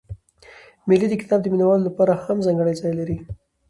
مېلې 0.87 1.07
د 1.09 1.13
کتاب 1.21 1.39
د 1.41 1.45
مینه 1.53 1.65
والو 1.67 1.85
له 1.87 1.91
پاره 1.97 2.15
هم 2.25 2.37
ځانګړى 2.45 2.73
ځای 2.81 2.93
لري. 2.99 3.17